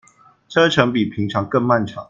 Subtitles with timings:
[0.49, 1.99] 車程比平常更漫長